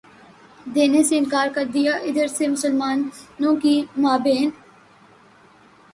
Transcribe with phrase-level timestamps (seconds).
[0.75, 4.49] دینے سے انکار کر دیا ادھر سے مسلمانوں کے مابین